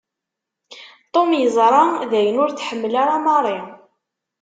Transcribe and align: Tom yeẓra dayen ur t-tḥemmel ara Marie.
Tom 1.13 1.29
yeẓra 1.39 1.83
dayen 2.11 2.41
ur 2.43 2.49
t-tḥemmel 2.51 2.93
ara 3.01 3.15
Marie. 3.25 3.63